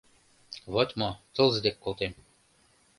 Вот 0.73 0.89
мо, 0.99 1.09
тылзе 1.33 1.59
дек 1.65 1.75
колтем. 1.83 2.13